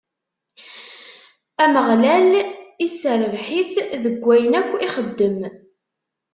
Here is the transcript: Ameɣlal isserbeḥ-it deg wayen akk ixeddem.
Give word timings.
Ameɣlal 1.63 2.31
isserbeḥ-it 2.85 3.71
deg 4.03 4.15
wayen 4.25 4.53
akk 4.59 4.69
ixeddem. 4.87 5.39